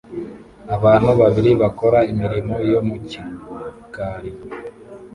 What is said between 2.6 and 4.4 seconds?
yo mu gikari